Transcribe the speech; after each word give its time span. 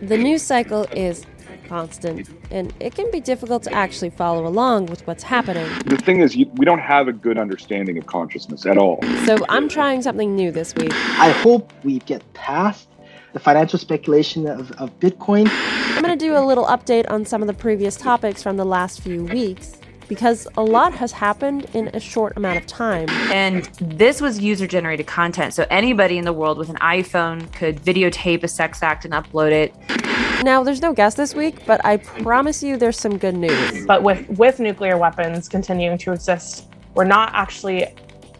The 0.00 0.16
news 0.16 0.42
cycle 0.42 0.84
is 0.92 1.26
constant, 1.68 2.28
and 2.50 2.72
it 2.80 2.94
can 2.94 3.10
be 3.10 3.20
difficult 3.20 3.62
to 3.64 3.72
actually 3.72 4.10
follow 4.10 4.46
along 4.46 4.86
with 4.86 5.06
what's 5.06 5.22
happening. 5.22 5.66
The 5.86 5.96
thing 5.96 6.20
is, 6.20 6.36
you, 6.36 6.46
we 6.54 6.64
don't 6.64 6.78
have 6.78 7.08
a 7.08 7.12
good 7.12 7.38
understanding 7.38 7.98
of 7.98 8.06
consciousness 8.06 8.64
at 8.66 8.78
all. 8.78 9.00
So 9.26 9.36
I'm 9.48 9.68
trying 9.68 10.02
something 10.02 10.34
new 10.34 10.50
this 10.50 10.74
week. 10.74 10.92
I 11.18 11.30
hope 11.30 11.72
we 11.84 11.98
get 12.00 12.32
past 12.32 12.88
the 13.32 13.40
financial 13.40 13.78
speculation 13.78 14.46
of, 14.46 14.70
of 14.72 14.98
Bitcoin. 15.00 15.48
I'm 15.50 16.02
going 16.02 16.18
to 16.18 16.24
do 16.24 16.36
a 16.36 16.44
little 16.44 16.64
update 16.66 17.10
on 17.10 17.24
some 17.24 17.42
of 17.42 17.48
the 17.48 17.54
previous 17.54 17.96
topics 17.96 18.42
from 18.42 18.56
the 18.56 18.64
last 18.64 19.00
few 19.00 19.24
weeks 19.24 19.78
because 20.08 20.48
a 20.56 20.62
lot 20.62 20.94
has 20.94 21.12
happened 21.12 21.66
in 21.74 21.88
a 21.88 22.00
short 22.00 22.36
amount 22.36 22.58
of 22.58 22.66
time. 22.66 23.08
And 23.32 23.64
this 23.80 24.20
was 24.20 24.40
user 24.40 24.66
generated 24.66 25.06
content. 25.06 25.54
So 25.54 25.66
anybody 25.70 26.18
in 26.18 26.24
the 26.24 26.32
world 26.32 26.58
with 26.58 26.70
an 26.70 26.76
iPhone 26.76 27.52
could 27.52 27.80
videotape 27.82 28.42
a 28.42 28.48
sex 28.48 28.82
act 28.82 29.04
and 29.04 29.14
upload 29.14 29.52
it. 29.52 29.74
Now, 30.44 30.62
there's 30.62 30.80
no 30.80 30.92
guest 30.92 31.16
this 31.16 31.34
week, 31.34 31.66
but 31.66 31.84
I 31.84 31.96
promise 31.96 32.62
you 32.62 32.76
there's 32.76 32.98
some 32.98 33.18
good 33.18 33.34
news. 33.34 33.86
But 33.86 34.02
with, 34.02 34.28
with 34.30 34.60
nuclear 34.60 34.96
weapons 34.96 35.48
continuing 35.48 35.98
to 35.98 36.12
exist, 36.12 36.66
we're 36.94 37.04
not 37.04 37.30
actually 37.34 37.86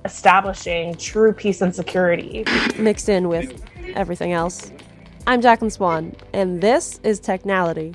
establishing 0.04 0.94
true 0.94 1.32
peace 1.32 1.60
and 1.60 1.74
security. 1.74 2.44
Mixed 2.78 3.08
in 3.08 3.28
with 3.28 3.62
everything 3.94 4.32
else. 4.32 4.70
I'm 5.26 5.42
Jacqueline 5.42 5.70
Swan, 5.70 6.14
and 6.32 6.60
this 6.60 7.00
is 7.02 7.20
Technality, 7.20 7.94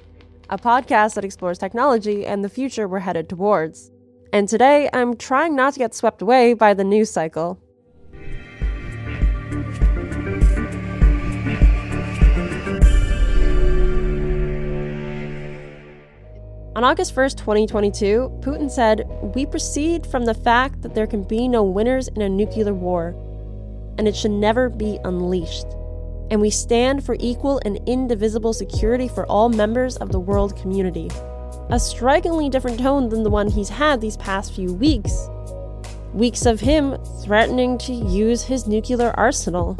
a 0.53 0.57
podcast 0.57 1.15
that 1.15 1.25
explores 1.25 1.57
technology 1.57 2.27
and 2.27 2.43
the 2.43 2.49
future 2.49 2.87
we're 2.87 2.99
headed 2.99 3.27
towards. 3.27 3.89
And 4.31 4.47
today, 4.47 4.87
I'm 4.93 5.17
trying 5.17 5.55
not 5.55 5.73
to 5.73 5.79
get 5.79 5.95
swept 5.95 6.21
away 6.21 6.53
by 6.53 6.75
the 6.75 6.83
news 6.83 7.09
cycle. 7.09 7.59
On 16.75 16.83
August 16.83 17.15
1st, 17.15 17.37
2022, 17.37 18.39
Putin 18.41 18.69
said, 18.69 19.07
We 19.35 19.47
proceed 19.47 20.05
from 20.05 20.25
the 20.25 20.35
fact 20.35 20.83
that 20.83 20.93
there 20.93 21.07
can 21.07 21.23
be 21.23 21.47
no 21.47 21.63
winners 21.63 22.09
in 22.09 22.21
a 22.21 22.29
nuclear 22.29 22.75
war, 22.75 23.15
and 23.97 24.07
it 24.07 24.15
should 24.15 24.29
never 24.29 24.69
be 24.69 24.99
unleashed. 25.03 25.65
And 26.33 26.41
we 26.41 26.49
stand 26.49 27.05
for 27.05 27.15
equal 27.19 27.61
and 27.63 27.79
indivisible 27.85 28.53
security 28.53 29.07
for 29.07 29.23
all 29.27 29.49
members 29.49 29.97
of 29.97 30.11
the 30.11 30.19
world 30.19 30.57
community. 30.57 31.11
A 31.69 31.79
strikingly 31.79 32.49
different 32.49 32.79
tone 32.79 33.09
than 33.09 33.21
the 33.21 33.29
one 33.29 33.51
he's 33.51 33.69
had 33.69 34.01
these 34.01 34.17
past 34.17 34.55
few 34.55 34.73
weeks. 34.73 35.29
Weeks 36.11 36.47
of 36.47 36.59
him 36.59 36.97
threatening 37.23 37.77
to 37.85 37.93
use 37.93 38.41
his 38.41 38.65
nuclear 38.65 39.11
arsenal. 39.15 39.77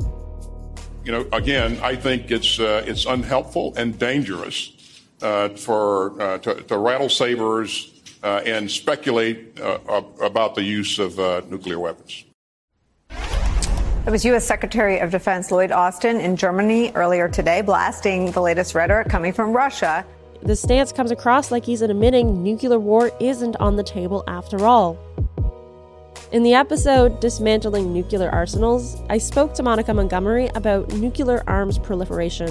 You 1.04 1.14
know, 1.14 1.28
again, 1.34 1.80
I 1.82 1.96
think 1.96 2.30
it's 2.30 2.60
uh, 2.60 2.84
it's 2.86 3.08
unhelpful 3.08 3.74
and 3.76 3.98
dangerous 3.98 5.02
uh, 5.24 5.50
for 5.50 6.22
uh, 6.22 6.38
to, 6.38 6.54
to, 6.54 6.78
rattle 6.78 7.10
sabers 7.10 8.00
uh, 8.22 8.42
and 8.46 8.70
speculate 8.70 9.60
uh, 9.60 9.80
about 10.22 10.54
the 10.54 10.62
use 10.62 11.00
of 11.00 11.20
uh, 11.20 11.42
nuclear 11.50 11.80
weapons. 11.80 12.26
It 14.06 14.12
was 14.12 14.26
U.S. 14.26 14.44
Secretary 14.46 15.00
of 15.00 15.12
Defense 15.12 15.50
Lloyd 15.50 15.72
Austin 15.72 16.20
in 16.20 16.36
Germany 16.36 16.92
earlier 16.94 17.30
today, 17.30 17.62
blasting 17.62 18.32
the 18.32 18.42
latest 18.42 18.76
rhetoric 18.76 19.08
coming 19.08 19.32
from 19.32 19.54
Russia. 19.54 20.06
The 20.42 20.58
stance 20.58 20.92
comes 20.92 21.10
across 21.10 21.52
like 21.52 21.64
he's 21.64 21.82
admitting 21.82 22.44
nuclear 22.44 22.80
war 22.80 23.12
isn't 23.22 23.56
on 23.62 23.78
the 23.78 23.84
table 23.84 24.26
after 24.28 24.66
all. 24.66 24.98
In 26.34 26.44
the 26.44 26.54
episode 26.54 27.22
Dismantling 27.22 27.94
Nuclear 27.94 28.30
Arsenals, 28.30 29.02
I 29.10 29.20
spoke 29.20 29.54
to 29.54 29.64
Monica 29.64 29.94
Montgomery 29.94 30.48
about 30.54 30.92
nuclear 30.96 31.42
arms 31.48 31.80
proliferation. 31.80 32.50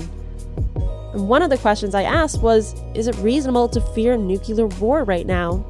And 1.13 1.29
one 1.29 1.43
of 1.43 1.51
the 1.51 1.59
questions 1.59 1.95
I 1.95 2.05
asked 2.05 2.41
was 2.41 2.75
Is 2.95 3.09
it 3.09 3.17
reasonable 3.17 3.69
to 3.69 3.81
fear 3.93 4.17
nuclear 4.17 4.69
war 4.69 5.05
right 5.05 5.27
now? 5.27 5.67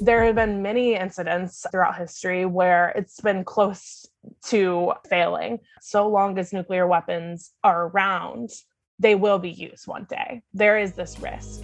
There 0.00 0.24
have 0.24 0.36
been 0.36 0.62
many 0.62 0.94
incidents 0.94 1.66
throughout 1.70 1.98
history 1.98 2.46
where 2.46 2.94
it's 2.96 3.20
been 3.20 3.44
close 3.44 4.06
to 4.46 4.92
failing. 5.08 5.60
So 5.80 6.08
long 6.08 6.38
as 6.38 6.52
nuclear 6.52 6.86
weapons 6.86 7.52
are 7.64 7.86
around, 7.86 8.50
they 8.98 9.14
will 9.14 9.38
be 9.38 9.50
used 9.50 9.86
one 9.86 10.06
day. 10.08 10.42
There 10.52 10.78
is 10.78 10.92
this 10.92 11.18
risk. 11.20 11.62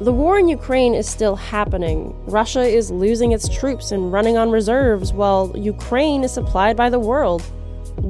The 0.00 0.12
war 0.12 0.38
in 0.38 0.48
Ukraine 0.48 0.94
is 0.94 1.08
still 1.08 1.36
happening. 1.36 2.14
Russia 2.26 2.60
is 2.60 2.90
losing 2.90 3.32
its 3.32 3.48
troops 3.48 3.92
and 3.92 4.12
running 4.12 4.36
on 4.36 4.50
reserves 4.50 5.12
while 5.14 5.56
Ukraine 5.56 6.22
is 6.22 6.34
supplied 6.34 6.76
by 6.76 6.90
the 6.90 6.98
world. 6.98 7.42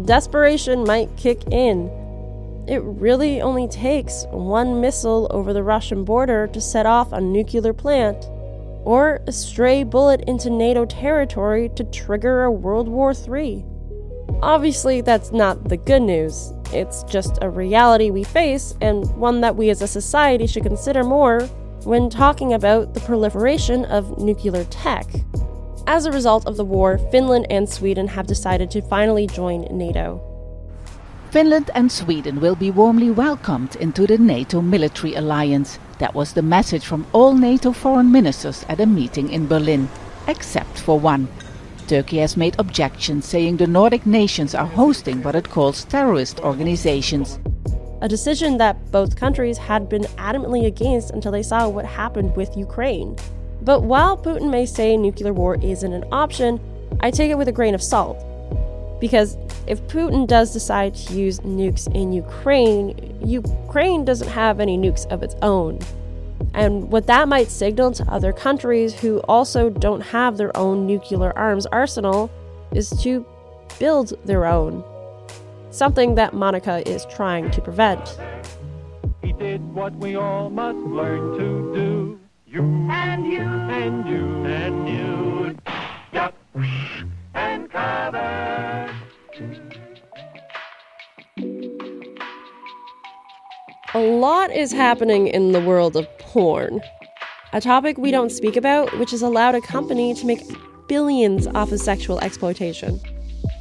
Desperation 0.04 0.82
might 0.82 1.16
kick 1.16 1.44
in. 1.52 1.88
It 2.66 2.82
really 2.82 3.40
only 3.40 3.68
takes 3.68 4.24
one 4.30 4.80
missile 4.80 5.28
over 5.30 5.52
the 5.52 5.62
Russian 5.62 6.04
border 6.04 6.48
to 6.48 6.60
set 6.60 6.86
off 6.86 7.12
a 7.12 7.20
nuclear 7.20 7.72
plant, 7.72 8.28
or 8.86 9.20
a 9.26 9.32
stray 9.32 9.82
bullet 9.82 10.22
into 10.28 10.48
NATO 10.48 10.86
territory 10.86 11.68
to 11.74 11.82
trigger 11.84 12.44
a 12.44 12.52
World 12.52 12.88
War 12.88 13.12
III. 13.12 13.64
Obviously, 14.42 15.00
that's 15.00 15.32
not 15.32 15.68
the 15.68 15.76
good 15.76 16.02
news. 16.02 16.52
It's 16.72 17.02
just 17.02 17.38
a 17.42 17.50
reality 17.50 18.10
we 18.10 18.22
face, 18.22 18.74
and 18.80 19.04
one 19.16 19.40
that 19.40 19.56
we 19.56 19.70
as 19.70 19.82
a 19.82 19.88
society 19.88 20.46
should 20.46 20.62
consider 20.62 21.02
more 21.02 21.40
when 21.82 22.08
talking 22.08 22.52
about 22.52 22.94
the 22.94 23.00
proliferation 23.00 23.84
of 23.86 24.18
nuclear 24.18 24.64
tech. 24.64 25.06
As 25.88 26.06
a 26.06 26.12
result 26.12 26.46
of 26.46 26.56
the 26.56 26.64
war, 26.64 26.98
Finland 27.10 27.46
and 27.50 27.68
Sweden 27.68 28.06
have 28.06 28.28
decided 28.28 28.70
to 28.70 28.82
finally 28.82 29.26
join 29.26 29.62
NATO. 29.70 30.20
Finland 31.36 31.70
and 31.74 31.92
Sweden 31.92 32.40
will 32.40 32.54
be 32.56 32.70
warmly 32.70 33.10
welcomed 33.10 33.76
into 33.76 34.06
the 34.06 34.16
NATO 34.16 34.62
military 34.62 35.16
alliance. 35.16 35.78
That 35.98 36.14
was 36.14 36.32
the 36.32 36.40
message 36.40 36.86
from 36.86 37.06
all 37.12 37.34
NATO 37.34 37.72
foreign 37.72 38.10
ministers 38.10 38.64
at 38.70 38.80
a 38.80 38.86
meeting 38.86 39.28
in 39.28 39.46
Berlin, 39.46 39.90
except 40.28 40.78
for 40.78 40.98
one. 40.98 41.28
Turkey 41.88 42.20
has 42.20 42.38
made 42.38 42.58
objections, 42.58 43.26
saying 43.26 43.58
the 43.58 43.66
Nordic 43.66 44.06
nations 44.06 44.54
are 44.54 44.64
hosting 44.64 45.22
what 45.22 45.34
it 45.34 45.50
calls 45.50 45.84
terrorist 45.84 46.40
organizations. 46.40 47.38
A 48.00 48.08
decision 48.08 48.56
that 48.56 48.90
both 48.90 49.16
countries 49.16 49.58
had 49.58 49.90
been 49.90 50.04
adamantly 50.16 50.64
against 50.64 51.10
until 51.10 51.32
they 51.32 51.42
saw 51.42 51.68
what 51.68 51.84
happened 51.84 52.34
with 52.34 52.56
Ukraine. 52.56 53.14
But 53.60 53.82
while 53.82 54.16
Putin 54.16 54.48
may 54.48 54.64
say 54.64 54.96
nuclear 54.96 55.34
war 55.34 55.56
isn't 55.56 55.92
an 55.92 56.04
option, 56.10 56.58
I 57.00 57.10
take 57.10 57.30
it 57.30 57.36
with 57.36 57.48
a 57.48 57.52
grain 57.52 57.74
of 57.74 57.82
salt. 57.82 58.16
Because 59.00 59.36
if 59.66 59.82
Putin 59.88 60.26
does 60.26 60.52
decide 60.52 60.94
to 60.94 61.14
use 61.14 61.40
nukes 61.40 61.92
in 61.94 62.12
Ukraine, 62.12 63.18
Ukraine 63.22 64.04
doesn't 64.04 64.28
have 64.28 64.60
any 64.60 64.78
nukes 64.78 65.06
of 65.06 65.22
its 65.22 65.34
own. 65.42 65.78
And 66.54 66.90
what 66.90 67.06
that 67.06 67.28
might 67.28 67.50
signal 67.50 67.92
to 67.92 68.04
other 68.10 68.32
countries 68.32 68.94
who 68.94 69.18
also 69.20 69.70
don't 69.70 70.00
have 70.00 70.36
their 70.36 70.56
own 70.56 70.86
nuclear 70.86 71.36
arms 71.36 71.66
arsenal 71.66 72.30
is 72.72 72.90
to 73.02 73.26
build 73.78 74.12
their 74.24 74.46
own. 74.46 74.82
Something 75.70 76.14
that 76.14 76.32
Monica 76.32 76.88
is 76.88 77.04
trying 77.06 77.50
to 77.50 77.60
prevent. 77.60 78.18
He 79.22 79.32
did 79.32 79.62
what 79.74 79.94
we 79.96 80.16
all 80.16 80.48
must 80.48 80.78
learn 80.78 81.38
to 81.38 81.74
do. 81.74 82.20
You 82.46 82.62
and 82.90 83.26
you 83.26 83.40
and 83.40 84.08
you 84.08 84.44
and 84.46 84.88
you. 84.88 85.56
Duck 86.12 86.34
and 87.34 87.70
cover. 87.70 88.45
A 93.96 94.10
lot 94.18 94.50
is 94.50 94.72
happening 94.72 95.26
in 95.26 95.52
the 95.52 95.60
world 95.62 95.96
of 95.96 96.06
porn. 96.18 96.82
A 97.54 97.62
topic 97.62 97.96
we 97.96 98.10
don't 98.10 98.28
speak 98.28 98.54
about, 98.54 98.92
which 98.98 99.10
has 99.12 99.22
allowed 99.22 99.54
a 99.54 99.60
company 99.62 100.12
to 100.12 100.26
make 100.26 100.42
billions 100.86 101.46
off 101.46 101.72
of 101.72 101.80
sexual 101.80 102.20
exploitation. 102.20 103.00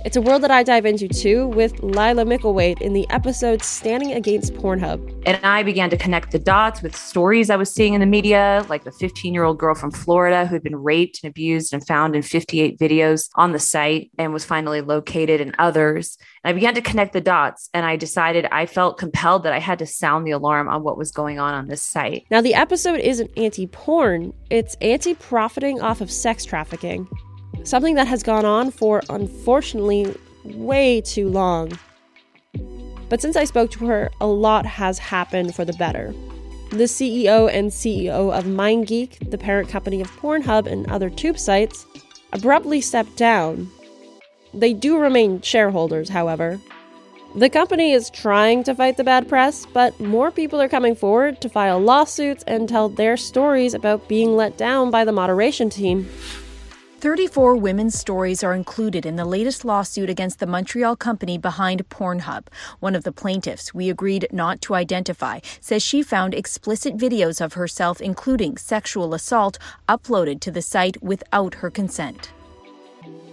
It's 0.05 0.15
a 0.15 0.21
world 0.21 0.43
that 0.43 0.51
I 0.51 0.61
dive 0.61 0.85
into 0.85 1.07
too 1.07 1.47
with 1.47 1.81
Laila 1.81 2.25
Mickelwait 2.25 2.79
in 2.79 2.93
the 2.93 3.09
episode 3.09 3.63
Standing 3.63 4.13
Against 4.13 4.53
Pornhub. 4.53 4.99
And 5.25 5.43
I 5.43 5.63
began 5.63 5.89
to 5.89 5.97
connect 5.97 6.31
the 6.31 6.37
dots 6.37 6.83
with 6.83 6.95
stories 6.95 7.49
I 7.49 7.55
was 7.55 7.73
seeing 7.73 7.95
in 7.95 8.01
the 8.01 8.05
media, 8.05 8.63
like 8.69 8.83
the 8.83 8.91
15 8.91 9.33
year 9.33 9.43
old 9.43 9.57
girl 9.57 9.73
from 9.73 9.89
Florida 9.89 10.45
who 10.45 10.53
had 10.53 10.61
been 10.61 10.75
raped 10.75 11.23
and 11.23 11.31
abused 11.31 11.73
and 11.73 11.85
found 11.87 12.15
in 12.15 12.21
58 12.21 12.77
videos 12.77 13.29
on 13.33 13.51
the 13.51 13.57
site 13.57 14.11
and 14.19 14.31
was 14.31 14.45
finally 14.45 14.81
located, 14.81 15.41
and 15.41 15.55
others. 15.57 16.19
And 16.43 16.51
I 16.51 16.53
began 16.53 16.75
to 16.75 16.81
connect 16.81 17.13
the 17.13 17.19
dots, 17.19 17.71
and 17.73 17.83
I 17.83 17.95
decided 17.95 18.45
I 18.51 18.67
felt 18.67 18.99
compelled 18.99 19.41
that 19.41 19.53
I 19.53 19.59
had 19.59 19.79
to 19.79 19.87
sound 19.87 20.27
the 20.27 20.31
alarm 20.31 20.69
on 20.69 20.83
what 20.83 20.99
was 20.99 21.11
going 21.11 21.39
on 21.39 21.55
on 21.55 21.67
this 21.67 21.81
site. 21.81 22.27
Now, 22.29 22.41
the 22.41 22.53
episode 22.53 22.99
isn't 22.99 23.31
anti 23.37 23.65
porn, 23.65 24.33
it's 24.51 24.75
anti 24.81 25.15
profiting 25.15 25.81
off 25.81 25.99
of 25.99 26.11
sex 26.11 26.45
trafficking 26.45 27.07
something 27.65 27.95
that 27.95 28.07
has 28.07 28.23
gone 28.23 28.45
on 28.45 28.71
for, 28.71 29.01
unfortunately, 29.09 30.15
way 30.43 31.01
too 31.01 31.27
long. 31.27 31.77
But 33.09 33.21
since 33.21 33.35
I 33.35 33.43
spoke 33.43 33.71
to 33.71 33.85
her, 33.87 34.11
a 34.21 34.27
lot 34.27 34.65
has 34.65 34.97
happened 34.97 35.53
for 35.55 35.65
the 35.65 35.73
better. 35.73 36.13
The 36.71 36.85
CEO 36.85 37.51
and 37.53 37.69
CEO 37.69 38.37
of 38.37 38.45
MindGeek, 38.45 39.29
the 39.29 39.37
parent 39.37 39.69
company 39.69 40.01
of 40.01 40.11
Pornhub 40.11 40.65
and 40.65 40.89
other 40.91 41.09
tube 41.09 41.37
sites, 41.37 41.85
abruptly 42.33 42.81
stepped 42.81 43.15
down. 43.15 43.69
They 44.53 44.73
do 44.73 44.97
remain 44.97 45.41
shareholders, 45.41 46.09
however. 46.09 46.59
The 47.35 47.49
company 47.49 47.91
is 47.91 48.09
trying 48.09 48.63
to 48.63 48.73
fight 48.73 48.97
the 48.97 49.03
bad 49.03 49.27
press, 49.27 49.65
but 49.65 49.99
more 49.99 50.31
people 50.31 50.61
are 50.61 50.69
coming 50.69 50.95
forward 50.95 51.41
to 51.41 51.49
file 51.49 51.79
lawsuits 51.79 52.43
and 52.47 52.67
tell 52.67 52.87
their 52.87 53.17
stories 53.17 53.73
about 53.73 54.07
being 54.07 54.35
let 54.37 54.57
down 54.57 54.89
by 54.89 55.03
the 55.03 55.11
moderation 55.11 55.69
team. 55.69 56.09
34 56.99 57.57
women's 57.57 57.97
stories 57.99 58.43
are 58.43 58.53
included 58.53 59.05
in 59.05 59.17
the 59.17 59.25
latest 59.25 59.65
lawsuit 59.65 60.09
against 60.09 60.39
the 60.39 60.47
Montreal 60.47 60.95
company 60.95 61.37
behind 61.37 61.87
Pornhub. 61.89 62.47
One 62.79 62.95
of 62.95 63.03
the 63.03 63.11
plaintiffs, 63.11 63.73
we 63.73 63.89
agreed 63.89 64.27
not 64.31 64.61
to 64.61 64.75
identify, 64.75 65.41
says 65.59 65.83
she 65.83 66.01
found 66.01 66.33
explicit 66.33 66.97
videos 66.97 67.41
of 67.41 67.53
herself, 67.53 67.99
including 67.99 68.57
sexual 68.57 69.13
assault, 69.13 69.59
uploaded 69.89 70.39
to 70.41 70.51
the 70.51 70.61
site 70.61 71.01
without 71.03 71.55
her 71.55 71.69
consent. 71.69 72.31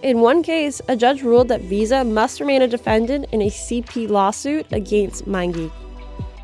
In 0.01 0.19
one 0.19 0.43
case, 0.43 0.81
a 0.89 0.97
judge 0.97 1.23
ruled 1.23 1.47
that 1.47 1.61
Visa 1.61 2.03
must 2.03 2.41
remain 2.41 2.61
a 2.61 2.67
defendant 2.67 3.27
in 3.31 3.41
a 3.41 3.49
CP 3.49 4.09
lawsuit 4.09 4.67
against 4.73 5.25
MindGeek. 5.25 5.71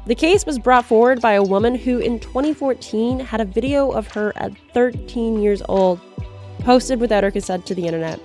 The 0.08 0.16
case 0.16 0.46
was 0.46 0.58
brought 0.58 0.86
forward 0.86 1.22
by 1.22 1.34
a 1.34 1.44
woman 1.44 1.76
who, 1.76 2.00
in 2.00 2.20
2014, 2.20 3.20
had 3.20 3.42
a 3.42 3.46
video 3.46 3.92
of 3.92 4.08
her 4.14 4.34
at 4.38 4.54
13 4.74 5.42
years 5.42 5.62
old 5.68 6.00
posted 6.70 7.00
without 7.00 7.24
her 7.24 7.32
consent 7.32 7.66
to 7.66 7.74
the 7.74 7.88
internet. 7.88 8.20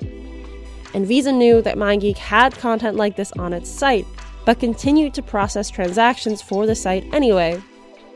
And 0.92 1.06
Visa 1.06 1.32
knew 1.32 1.62
that 1.62 1.78
MindGeek 1.78 2.18
had 2.18 2.54
content 2.54 2.94
like 2.94 3.16
this 3.16 3.32
on 3.38 3.54
its 3.54 3.70
site, 3.70 4.06
but 4.44 4.60
continued 4.60 5.14
to 5.14 5.22
process 5.22 5.70
transactions 5.70 6.42
for 6.42 6.66
the 6.66 6.74
site 6.74 7.06
anyway. 7.14 7.58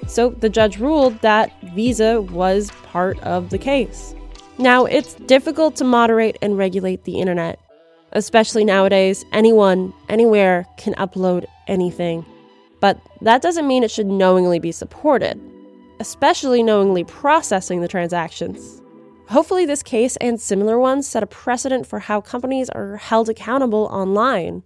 So 0.07 0.29
the 0.29 0.51
judge 0.51 0.79
ruled 0.79 1.19
that 1.23 1.59
Visa 1.75 2.21
was 2.21 2.71
part 2.83 3.19
of 3.21 3.49
the 3.49 3.57
case. 3.57 4.15
Now, 4.59 4.85
it's 4.85 5.15
difficult 5.15 5.77
to 5.77 5.85
moderate 5.85 6.37
and 6.43 6.59
regulate 6.59 7.05
the 7.05 7.21
internet. 7.21 7.59
Especially 8.13 8.67
nowadays, 8.67 9.25
anyone, 9.33 9.95
anywhere 10.11 10.67
can 10.77 10.93
upload 10.97 11.47
anything. 11.69 12.23
But 12.81 13.01
that 13.23 13.41
doesn't 13.41 13.67
mean 13.67 13.83
it 13.83 13.91
should 13.91 14.09
knowingly 14.09 14.59
be 14.59 14.73
supported, 14.73 15.41
especially 16.01 16.63
knowingly 16.63 17.05
processing 17.05 17.81
the 17.81 17.89
transactions. 17.89 18.83
Hopefully, 19.29 19.67
this 19.67 19.83
case 19.83 20.17
and 20.17 20.41
similar 20.41 20.79
ones 20.79 21.07
set 21.07 21.23
a 21.23 21.27
precedent 21.27 21.87
for 21.87 21.99
how 21.99 22.21
companies 22.21 22.71
are 22.71 22.97
held 22.97 23.29
accountable 23.29 23.89
online. 23.93 24.63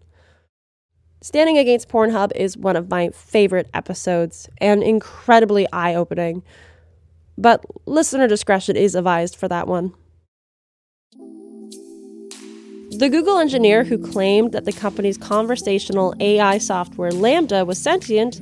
Standing 1.20 1.58
Against 1.58 1.88
Pornhub 1.88 2.30
is 2.36 2.56
one 2.56 2.76
of 2.76 2.88
my 2.88 3.08
favorite 3.10 3.68
episodes 3.74 4.48
and 4.58 4.82
incredibly 4.82 5.66
eye 5.72 5.96
opening, 5.96 6.44
but 7.36 7.64
listener 7.86 8.28
discretion 8.28 8.76
is 8.76 8.94
advised 8.94 9.34
for 9.34 9.48
that 9.48 9.66
one. 9.66 9.94
The 12.98 13.08
Google 13.10 13.38
engineer 13.38 13.82
who 13.82 13.98
claimed 13.98 14.52
that 14.52 14.64
the 14.64 14.72
company's 14.72 15.18
conversational 15.18 16.14
AI 16.20 16.58
software 16.58 17.10
LaMDA 17.10 17.66
was 17.66 17.78
sentient 17.78 18.40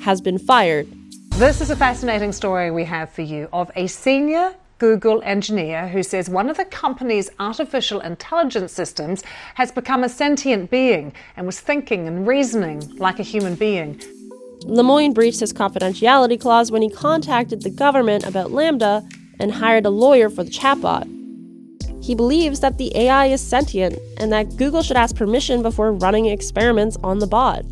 has 0.00 0.20
been 0.20 0.38
fired. 0.38 0.88
This 1.34 1.60
is 1.60 1.70
a 1.70 1.76
fascinating 1.76 2.32
story 2.32 2.72
we 2.72 2.84
have 2.84 3.10
for 3.10 3.22
you 3.22 3.48
of 3.52 3.70
a 3.76 3.86
senior 3.86 4.54
Google 4.82 5.22
engineer 5.22 5.86
who 5.86 6.02
says 6.02 6.28
one 6.28 6.50
of 6.50 6.56
the 6.56 6.64
company's 6.64 7.30
artificial 7.38 8.00
intelligence 8.00 8.72
systems 8.72 9.22
has 9.54 9.70
become 9.70 10.02
a 10.02 10.08
sentient 10.08 10.72
being 10.72 11.12
and 11.36 11.46
was 11.46 11.60
thinking 11.60 12.08
and 12.08 12.26
reasoning 12.26 12.80
like 12.96 13.20
a 13.20 13.22
human 13.22 13.54
being. 13.54 14.02
Lemoine 14.64 15.14
breached 15.14 15.38
his 15.38 15.52
confidentiality 15.52 16.40
clause 16.40 16.72
when 16.72 16.82
he 16.82 16.90
contacted 16.90 17.62
the 17.62 17.70
government 17.70 18.26
about 18.26 18.50
LaMDA 18.50 19.08
and 19.38 19.52
hired 19.52 19.86
a 19.86 19.90
lawyer 19.90 20.28
for 20.28 20.42
the 20.42 20.50
chatbot. 20.50 21.06
He 22.02 22.16
believes 22.16 22.58
that 22.58 22.78
the 22.78 22.90
AI 22.96 23.26
is 23.26 23.40
sentient 23.40 23.96
and 24.18 24.32
that 24.32 24.56
Google 24.56 24.82
should 24.82 24.96
ask 24.96 25.14
permission 25.14 25.62
before 25.62 25.92
running 25.92 26.26
experiments 26.26 26.96
on 27.04 27.20
the 27.20 27.28
bot. 27.28 27.64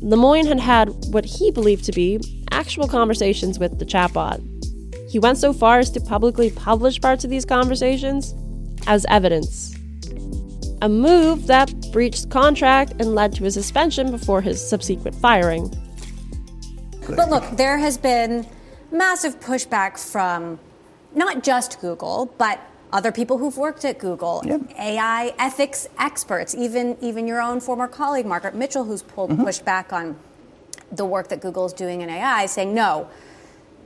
Lemoine 0.00 0.46
had 0.46 0.58
had 0.58 0.88
what 1.12 1.26
he 1.26 1.50
believed 1.50 1.84
to 1.84 1.92
be 1.92 2.18
actual 2.50 2.88
conversations 2.88 3.58
with 3.58 3.78
the 3.78 3.84
chatbot. 3.84 4.53
He 5.08 5.18
went 5.18 5.38
so 5.38 5.52
far 5.52 5.78
as 5.78 5.90
to 5.90 6.00
publicly 6.00 6.50
publish 6.50 7.00
parts 7.00 7.24
of 7.24 7.30
these 7.30 7.44
conversations 7.44 8.34
as 8.86 9.06
evidence. 9.08 9.74
A 10.82 10.88
move 10.88 11.46
that 11.46 11.72
breached 11.92 12.30
contract 12.30 12.92
and 12.98 13.14
led 13.14 13.32
to 13.34 13.46
a 13.46 13.50
suspension 13.50 14.10
before 14.10 14.42
his 14.42 14.66
subsequent 14.66 15.16
firing. 15.16 15.72
But 17.08 17.30
look, 17.30 17.44
there 17.56 17.78
has 17.78 17.96
been 17.98 18.46
massive 18.90 19.40
pushback 19.40 19.98
from 19.98 20.58
not 21.14 21.42
just 21.42 21.80
Google, 21.80 22.32
but 22.38 22.60
other 22.92 23.12
people 23.12 23.38
who've 23.38 23.56
worked 23.56 23.84
at 23.84 23.98
Google, 23.98 24.42
yep. 24.44 24.60
AI 24.78 25.34
ethics 25.38 25.88
experts, 25.98 26.54
even 26.54 26.96
even 27.00 27.26
your 27.26 27.42
own 27.42 27.60
former 27.60 27.88
colleague 27.88 28.24
Margaret 28.24 28.54
Mitchell, 28.54 28.84
who's 28.84 29.02
pulled 29.02 29.30
mm-hmm. 29.30 29.42
pushed 29.42 29.64
back 29.64 29.92
on 29.92 30.16
the 30.92 31.04
work 31.04 31.28
that 31.28 31.40
Google 31.40 31.66
is 31.66 31.72
doing 31.72 32.02
in 32.02 32.08
AI, 32.08 32.46
saying 32.46 32.72
no, 32.72 33.08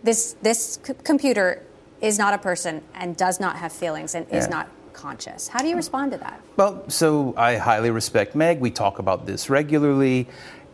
this 0.03 0.37
this 0.43 0.79
c- 0.83 0.95
computer 1.05 1.63
is 2.01 2.19
not 2.19 2.35
a 2.35 2.39
person 2.39 2.83
and 2.95 3.17
does 3.17 3.41
not 3.41 3.57
have 3.57 3.73
feelings 3.73 4.15
and 4.15 4.27
yeah. 4.31 4.39
is 4.39 4.49
not 4.49 4.69
conscious. 4.93 5.49
How 5.49 5.61
do 5.61 5.69
you 5.69 5.77
respond 5.77 6.13
to 6.13 6.19
that? 6.19 6.41
Well, 6.57 6.89
so 6.89 7.35
I 7.37 7.57
highly 7.57 7.91
respect 7.91 8.35
Meg. 8.35 8.61
We 8.61 8.71
talk 8.71 8.99
about 8.99 9.27
this 9.27 9.49
regularly. 9.49 10.29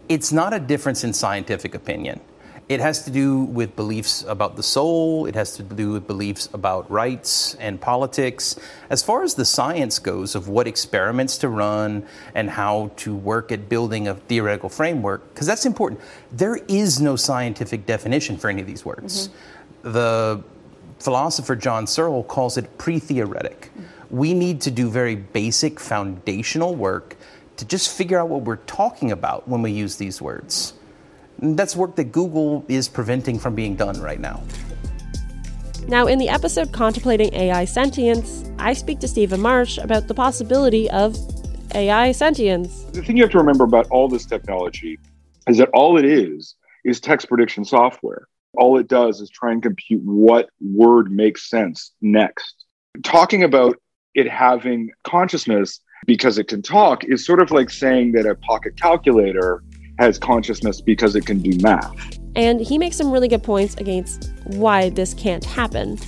It's 0.09 0.33
not 0.33 0.53
a 0.53 0.61
difference 0.61 1.05
in 1.05 1.13
scientific 1.13 1.75
opinion. 1.75 2.21
It 2.67 2.81
has 2.81 3.05
to 3.05 3.11
do 3.11 3.41
with 3.41 3.77
beliefs 3.77 4.25
about 4.27 4.57
the 4.57 4.63
soul, 4.63 5.27
it 5.27 5.35
has 5.35 5.55
to 5.57 5.63
do 5.63 5.93
with 5.93 6.07
beliefs 6.07 6.49
about 6.55 6.91
rights 6.91 7.55
and 7.57 7.79
politics. 7.79 8.57
As 8.89 9.03
far 9.03 9.23
as 9.23 9.35
the 9.35 9.45
science 9.45 9.99
goes 9.99 10.35
of 10.35 10.49
what 10.49 10.67
experiments 10.67 11.37
to 11.39 11.51
run 11.51 12.07
and 12.35 12.49
how 12.49 12.91
to 12.97 13.15
work 13.15 13.53
at 13.53 13.69
building 13.69 14.09
a 14.09 14.15
theoretical 14.15 14.71
framework, 14.71 15.29
because 15.35 15.47
that's 15.47 15.67
important, 15.67 16.01
there 16.33 16.57
is 16.69 17.03
no 17.03 17.17
scientific 17.17 17.85
definition 17.85 18.39
for 18.39 18.49
any 18.49 18.63
of 18.63 18.67
these 18.67 18.85
words. 18.85 19.29
Mm-hmm. 19.29 19.93
The 19.93 20.45
philosopher 21.01 21.57
John 21.57 21.87
Searle 21.87 22.25
calls 22.25 22.57
it 22.57 22.79
pre 22.79 22.99
theoretic. 22.99 23.71
Mm-hmm. 23.77 24.17
We 24.17 24.33
need 24.33 24.63
to 24.63 24.71
do 24.71 24.89
very 24.89 25.17
basic 25.17 25.79
foundational 25.79 26.75
work 26.75 27.17
to 27.59 27.67
just 27.67 27.95
figure 27.95 28.19
out 28.19 28.31
what 28.31 28.43
we're 28.43 28.57
talking 28.57 29.13
about 29.13 29.47
when 29.47 29.61
we 29.61 29.71
use 29.71 29.97
these 29.97 30.23
words. 30.23 30.73
That's 31.39 31.77
work 31.77 31.97
that 31.97 32.13
Google 32.13 32.65
is 32.69 32.89
preventing 32.89 33.39
from 33.39 33.55
being 33.55 33.75
done 33.77 34.01
right 34.01 34.21
now. 34.21 34.43
Now, 35.87 36.07
in 36.07 36.19
the 36.19 36.29
episode 36.31 36.73
Contemplating 36.73 37.35
AI 37.35 37.67
Sentience, 37.67 38.45
I 38.59 38.73
speak 38.73 39.01
to 39.01 39.09
Stephen 39.09 39.41
Marsh 39.41 39.77
about 39.77 40.09
the 40.09 40.15
possibility 40.15 40.91
of 40.91 41.17
AI 41.75 42.13
sentience. 42.13 42.85
The 42.93 43.03
thing 43.03 43.17
you 43.17 43.23
have 43.25 43.33
to 43.33 43.39
remember 43.39 43.65
about 43.65 43.87
all 43.91 44.09
this 44.09 44.25
technology 44.25 44.99
is 45.47 45.59
that 45.59 45.69
all 45.75 45.99
it 45.99 46.05
is 46.05 46.55
is 46.85 47.01
text 47.01 47.29
prediction 47.29 47.65
software. 47.65 48.29
All 48.57 48.79
it 48.79 48.89
does 48.89 49.21
is 49.21 49.29
try 49.29 49.53
and 49.53 49.63
compute 49.63 50.03
what 50.05 50.49
word 50.61 51.11
makes 51.11 51.51
sense 51.51 51.93
next. 52.01 52.65
Talking 53.03 53.43
about 53.43 53.77
it 54.15 54.31
having 54.31 54.91
consciousness 55.03 55.81
because 56.07 56.39
it 56.39 56.49
can 56.49 56.63
talk 56.63 57.05
is 57.05 57.27
sort 57.27 57.41
of 57.41 57.51
like 57.51 57.71
saying 57.71 58.13
that 58.13 58.27
a 58.27 58.37
pocket 58.37 58.77
calculator 58.81 59.63
has 59.99 60.19
consciousness 60.19 60.81
because 60.81 61.15
it 61.17 61.27
can 61.27 61.41
do 61.41 61.57
math. 61.63 62.19
And 62.37 62.61
he 62.61 62.79
makes 62.79 62.97
some 62.97 63.11
really 63.11 63.29
good 63.29 63.43
points 63.43 63.75
against 63.77 64.33
why 64.45 64.91
this 64.91 65.15
can't 65.15 65.45
happen 65.45 65.99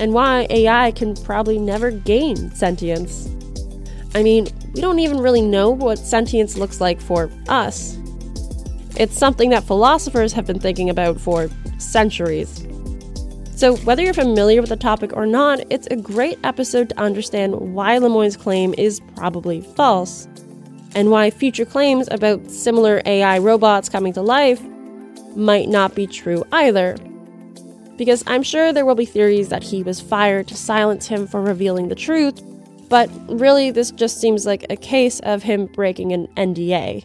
and 0.00 0.12
why 0.12 0.46
AI 0.50 0.92
can 0.92 1.14
probably 1.16 1.58
never 1.58 1.90
gain 1.90 2.50
sentience. 2.52 3.28
I 4.14 4.22
mean, 4.22 4.48
we 4.74 4.80
don't 4.80 4.98
even 4.98 5.18
really 5.18 5.42
know 5.42 5.70
what 5.70 5.98
sentience 5.98 6.56
looks 6.56 6.80
like 6.80 7.00
for 7.00 7.30
us. 7.48 7.98
It's 8.96 9.16
something 9.16 9.50
that 9.50 9.64
philosophers 9.64 10.32
have 10.32 10.46
been 10.46 10.58
thinking 10.58 10.88
about 10.88 11.20
for 11.20 11.50
centuries. 11.78 12.64
So, 13.54 13.76
whether 13.78 14.02
you're 14.02 14.14
familiar 14.14 14.60
with 14.60 14.70
the 14.70 14.76
topic 14.76 15.16
or 15.16 15.26
not, 15.26 15.60
it's 15.68 15.88
a 15.88 15.96
great 15.96 16.38
episode 16.44 16.90
to 16.90 16.98
understand 16.98 17.56
why 17.56 17.98
Lemoine's 17.98 18.36
claim 18.36 18.72
is 18.78 19.00
probably 19.16 19.60
false 19.60 20.28
and 20.94 21.10
why 21.10 21.30
future 21.30 21.64
claims 21.64 22.08
about 22.10 22.50
similar 22.50 23.02
AI 23.04 23.38
robots 23.38 23.88
coming 23.88 24.12
to 24.14 24.22
life 24.22 24.62
might 25.36 25.68
not 25.68 25.94
be 25.94 26.06
true 26.06 26.44
either. 26.52 26.96
Because 27.96 28.22
I'm 28.26 28.42
sure 28.42 28.72
there 28.72 28.86
will 28.86 28.94
be 28.94 29.04
theories 29.04 29.48
that 29.48 29.62
he 29.62 29.82
was 29.82 30.00
fired 30.00 30.48
to 30.48 30.56
silence 30.56 31.06
him 31.06 31.26
for 31.26 31.42
revealing 31.42 31.88
the 31.88 31.94
truth, 31.94 32.42
but 32.88 33.10
really, 33.28 33.70
this 33.70 33.90
just 33.90 34.20
seems 34.20 34.46
like 34.46 34.64
a 34.70 34.76
case 34.76 35.20
of 35.20 35.42
him 35.42 35.66
breaking 35.66 36.12
an 36.12 36.26
NDA. 36.36 37.04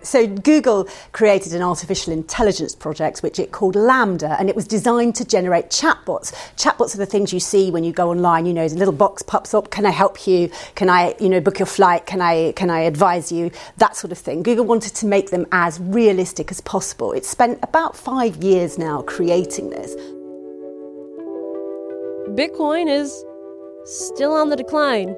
So, 0.00 0.26
Google 0.26 0.88
created 1.12 1.52
an 1.52 1.60
artificial 1.60 2.14
intelligence 2.14 2.74
project 2.74 3.22
which 3.22 3.38
it 3.38 3.52
called 3.52 3.74
LaMDA, 3.74 4.40
and 4.40 4.48
it 4.48 4.56
was 4.56 4.66
designed 4.66 5.14
to 5.16 5.24
generate 5.24 5.68
chatbots. 5.68 6.32
Chatbots 6.56 6.94
are 6.94 6.98
the 6.98 7.04
things 7.04 7.30
you 7.30 7.40
see 7.40 7.70
when 7.70 7.84
you 7.84 7.92
go 7.92 8.10
online. 8.10 8.46
You 8.46 8.54
know, 8.54 8.66
the 8.66 8.76
little 8.76 8.94
box 8.94 9.20
pops 9.20 9.52
up. 9.52 9.70
Can 9.70 9.84
I 9.84 9.90
help 9.90 10.26
you? 10.26 10.50
Can 10.76 10.88
I, 10.88 11.14
you 11.20 11.28
know, 11.28 11.42
book 11.42 11.58
your 11.58 11.66
flight? 11.66 12.06
Can 12.06 12.22
I, 12.22 12.52
can 12.52 12.70
I 12.70 12.80
advise 12.80 13.30
you? 13.30 13.50
That 13.76 13.94
sort 13.94 14.12
of 14.12 14.18
thing. 14.18 14.42
Google 14.42 14.64
wanted 14.64 14.94
to 14.94 15.04
make 15.04 15.28
them 15.28 15.44
as 15.52 15.78
realistic 15.78 16.50
as 16.50 16.62
possible. 16.62 17.12
It 17.12 17.26
spent 17.26 17.58
about 17.62 17.94
five 17.94 18.42
years 18.42 18.78
now 18.78 19.02
creating 19.02 19.68
this. 19.68 19.94
Bitcoin 22.30 22.88
is 22.88 23.12
still 23.84 24.32
on 24.32 24.48
the 24.48 24.56
decline. 24.56 25.14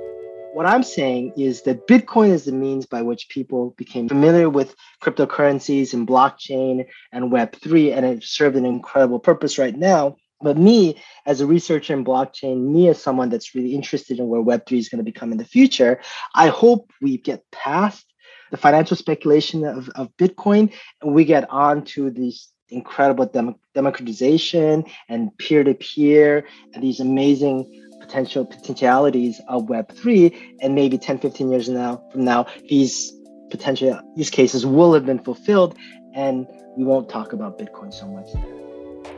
What 0.54 0.66
I'm 0.66 0.84
saying 0.84 1.32
is 1.36 1.62
that 1.62 1.88
Bitcoin 1.88 2.30
is 2.30 2.44
the 2.44 2.52
means 2.52 2.86
by 2.86 3.02
which 3.02 3.28
people 3.28 3.74
became 3.76 4.08
familiar 4.08 4.48
with 4.48 4.76
cryptocurrencies 5.02 5.94
and 5.94 6.06
blockchain 6.06 6.86
and 7.10 7.32
Web3, 7.32 7.92
and 7.92 8.06
it 8.06 8.22
served 8.22 8.54
an 8.54 8.64
incredible 8.64 9.18
purpose 9.18 9.58
right 9.58 9.76
now. 9.76 10.14
But 10.40 10.56
me, 10.56 11.02
as 11.26 11.40
a 11.40 11.46
researcher 11.48 11.92
in 11.92 12.04
blockchain, 12.04 12.68
me 12.68 12.88
as 12.88 13.02
someone 13.02 13.30
that's 13.30 13.56
really 13.56 13.74
interested 13.74 14.20
in 14.20 14.28
where 14.28 14.40
Web3 14.40 14.78
is 14.78 14.88
going 14.88 15.04
to 15.04 15.10
become 15.12 15.32
in 15.32 15.38
the 15.38 15.44
future, 15.44 16.00
I 16.36 16.50
hope 16.50 16.92
we 17.02 17.18
get 17.18 17.42
past 17.50 18.06
the 18.52 18.56
financial 18.56 18.96
speculation 18.96 19.64
of, 19.64 19.88
of 19.96 20.16
Bitcoin 20.16 20.72
and 21.02 21.16
we 21.16 21.24
get 21.24 21.50
on 21.50 21.84
to 21.86 22.10
these 22.12 22.50
incredible 22.68 23.26
dem- 23.26 23.56
democratization 23.74 24.84
and 25.08 25.36
peer-to-peer 25.38 26.46
and 26.72 26.82
these 26.82 27.00
amazing 27.00 27.83
potential 28.04 28.44
potentialities 28.44 29.40
of 29.48 29.64
Web3. 29.64 30.36
And 30.60 30.74
maybe 30.74 30.98
10, 30.98 31.18
15 31.18 31.50
years 31.50 31.68
now 31.68 32.02
from 32.12 32.24
now, 32.24 32.46
these 32.68 33.12
potential 33.50 34.00
use 34.16 34.30
cases 34.30 34.64
will 34.66 34.94
have 34.94 35.06
been 35.06 35.18
fulfilled 35.18 35.76
and 36.14 36.46
we 36.76 36.84
won't 36.84 37.08
talk 37.08 37.32
about 37.32 37.58
Bitcoin 37.58 37.92
so 37.92 38.06
much. 38.06 38.28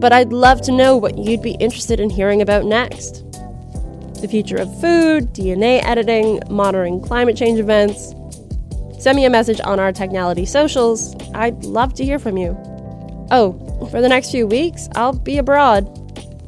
But 0.00 0.14
I'd 0.14 0.32
love 0.32 0.62
to 0.62 0.72
know 0.72 0.96
what 0.96 1.18
you'd 1.18 1.42
be 1.42 1.52
interested 1.60 2.00
in 2.00 2.08
hearing 2.08 2.40
about 2.40 2.64
next 2.64 3.24
the 4.22 4.28
future 4.28 4.56
of 4.56 4.68
food, 4.80 5.32
DNA 5.32 5.82
editing, 5.82 6.40
monitoring 6.50 7.00
climate 7.00 7.36
change 7.36 7.58
events. 7.58 8.14
Send 9.00 9.16
me 9.16 9.24
a 9.24 9.30
message 9.30 9.62
on 9.64 9.80
our 9.80 9.92
Technality 9.92 10.46
socials. 10.46 11.16
I'd 11.32 11.64
love 11.64 11.94
to 11.94 12.04
hear 12.04 12.18
from 12.18 12.36
you. 12.36 12.50
Oh, 13.30 13.88
for 13.90 14.02
the 14.02 14.10
next 14.10 14.30
few 14.30 14.46
weeks, 14.46 14.90
I'll 14.94 15.14
be 15.14 15.38
abroad. 15.38 15.84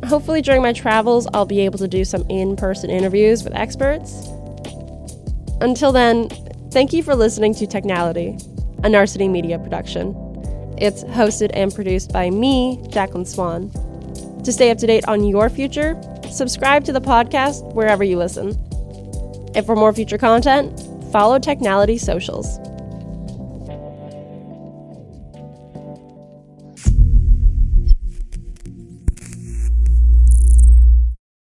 Hopefully, 0.04 0.42
during 0.42 0.60
my 0.60 0.74
travels, 0.74 1.26
I'll 1.32 1.46
be 1.46 1.60
able 1.60 1.78
to 1.78 1.88
do 1.88 2.04
some 2.04 2.28
in 2.28 2.56
person 2.56 2.90
interviews 2.90 3.42
with 3.42 3.54
experts. 3.54 4.28
Until 5.62 5.92
then, 5.92 6.28
thank 6.72 6.92
you 6.92 7.02
for 7.02 7.14
listening 7.14 7.54
to 7.54 7.66
Technality, 7.66 8.36
a 8.84 8.88
Narcity 8.90 9.30
Media 9.30 9.58
production. 9.58 10.14
It's 10.76 11.04
hosted 11.04 11.52
and 11.54 11.74
produced 11.74 12.12
by 12.12 12.28
me, 12.28 12.84
Jacqueline 12.90 13.24
Swan. 13.24 13.70
To 14.44 14.52
stay 14.52 14.70
up 14.70 14.76
to 14.78 14.86
date 14.86 15.08
on 15.08 15.24
your 15.24 15.48
future, 15.48 15.98
subscribe 16.30 16.84
to 16.84 16.92
the 16.92 17.00
podcast 17.00 17.72
wherever 17.72 18.04
you 18.04 18.18
listen. 18.18 18.50
And 19.54 19.64
for 19.64 19.74
more 19.74 19.94
future 19.94 20.18
content, 20.18 20.86
follow 21.12 21.38
Technality 21.38 21.98
socials. 21.98 22.58